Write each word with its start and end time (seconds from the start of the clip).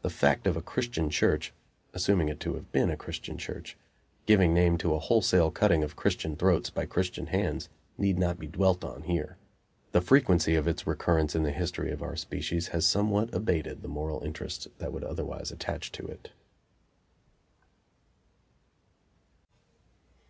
The 0.00 0.08
fact 0.08 0.46
of 0.46 0.56
a 0.56 0.62
Christian 0.62 1.10
church 1.10 1.52
assuming 1.92 2.30
it 2.30 2.40
to 2.40 2.54
have 2.54 2.72
been 2.72 2.88
a 2.88 2.96
Christian 2.96 3.36
church 3.36 3.76
giving 4.24 4.54
name 4.54 4.78
to 4.78 4.94
a 4.94 4.98
wholesale 4.98 5.50
cutting 5.50 5.82
of 5.82 5.96
Christian 5.96 6.34
throats 6.34 6.70
by 6.70 6.86
Christian 6.86 7.26
hands 7.26 7.68
need 7.98 8.16
not 8.18 8.38
be 8.38 8.46
dwelt 8.46 8.82
on 8.84 9.02
here; 9.02 9.36
the 9.92 10.00
frequency 10.00 10.54
of 10.54 10.66
its 10.66 10.86
recurrence 10.86 11.34
in 11.34 11.42
the 11.42 11.50
history 11.52 11.90
of 11.92 12.00
our 12.02 12.16
species 12.16 12.68
has 12.68 12.86
somewhat 12.86 13.34
abated 13.34 13.82
the 13.82 13.88
moral 13.88 14.22
interest 14.22 14.68
that 14.78 14.94
would 14.94 15.04
otherwise 15.04 15.52
attach 15.52 15.92
to 15.92 16.06
it. 16.06 16.32